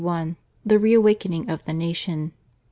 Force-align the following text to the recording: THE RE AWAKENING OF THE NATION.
THE 0.65 0.79
RE 0.79 0.95
AWAKENING 0.95 1.47
OF 1.47 1.63
THE 1.65 1.73
NATION. 1.73 2.31